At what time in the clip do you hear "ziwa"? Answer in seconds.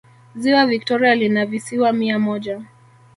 0.35-0.65